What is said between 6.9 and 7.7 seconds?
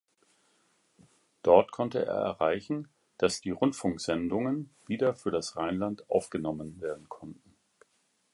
konnten.